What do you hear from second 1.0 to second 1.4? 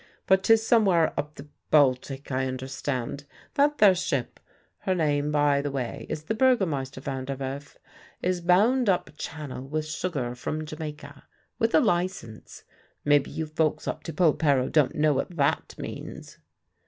up